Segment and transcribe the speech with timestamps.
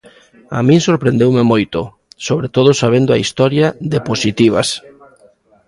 [0.57, 1.79] A min sorprendeume moito,
[2.27, 4.67] sobre todo sabendo a historia de Positivas.